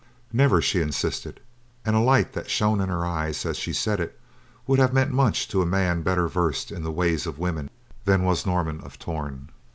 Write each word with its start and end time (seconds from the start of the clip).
"Never," 0.33 0.63
she 0.63 0.81
insisted, 0.81 1.39
and 1.85 1.95
a 1.95 1.99
light 1.99 2.33
that 2.33 2.49
shone 2.49 2.81
in 2.81 2.89
her 2.89 3.05
eyes 3.05 3.45
as 3.45 3.55
she 3.55 3.71
said 3.71 3.99
it 3.99 4.19
would 4.65 4.79
have 4.79 4.95
meant 4.95 5.11
much 5.11 5.47
to 5.49 5.61
a 5.61 5.65
man 5.67 6.01
better 6.01 6.27
versed 6.27 6.71
in 6.71 6.81
the 6.81 6.89
ways 6.91 7.27
of 7.27 7.37
women 7.37 7.69
than 8.05 8.23
was 8.23 8.43
Norman 8.43 8.81
of 8.81 8.97
Torn. 8.97 9.49